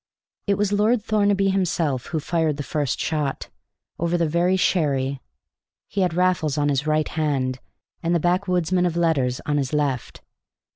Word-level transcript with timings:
It 0.47 0.55
was 0.57 0.71
Lord 0.71 1.03
Thornaby 1.03 1.49
himself 1.49 2.07
who 2.07 2.19
fired 2.19 2.57
the 2.57 2.63
first 2.63 2.99
shot, 2.99 3.49
over 3.99 4.17
the 4.17 4.27
very 4.27 4.57
sherry. 4.57 5.21
He 5.87 6.01
had 6.01 6.15
Raffles 6.15 6.57
on 6.57 6.69
his 6.69 6.87
right 6.87 7.07
hand, 7.09 7.59
and 8.01 8.15
the 8.15 8.19
backwoodsman 8.19 8.87
of 8.87 8.97
letters 8.97 9.41
on 9.45 9.57
his 9.57 9.73
left. 9.73 10.23